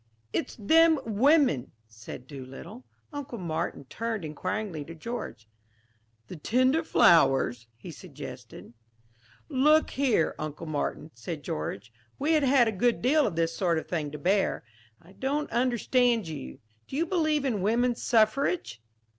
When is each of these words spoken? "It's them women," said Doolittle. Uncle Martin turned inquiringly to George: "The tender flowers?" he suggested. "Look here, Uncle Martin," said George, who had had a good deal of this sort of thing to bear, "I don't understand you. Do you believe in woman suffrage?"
"It's 0.33 0.55
them 0.55 0.99
women," 1.05 1.73
said 1.87 2.25
Doolittle. 2.25 2.85
Uncle 3.13 3.37
Martin 3.37 3.85
turned 3.85 4.25
inquiringly 4.25 4.83
to 4.85 4.95
George: 4.95 5.47
"The 6.25 6.37
tender 6.37 6.81
flowers?" 6.81 7.67
he 7.75 7.91
suggested. 7.91 8.73
"Look 9.47 9.91
here, 9.91 10.33
Uncle 10.39 10.65
Martin," 10.65 11.11
said 11.13 11.43
George, 11.43 11.93
who 12.17 12.25
had 12.25 12.41
had 12.41 12.67
a 12.67 12.71
good 12.71 13.03
deal 13.03 13.27
of 13.27 13.35
this 13.35 13.55
sort 13.55 13.77
of 13.77 13.87
thing 13.87 14.09
to 14.09 14.17
bear, 14.17 14.63
"I 14.99 15.11
don't 15.11 15.51
understand 15.51 16.27
you. 16.27 16.57
Do 16.87 16.95
you 16.95 17.05
believe 17.05 17.45
in 17.45 17.61
woman 17.61 17.93
suffrage?" 17.93 18.81